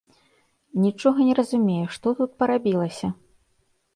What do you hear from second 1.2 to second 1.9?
не разумею,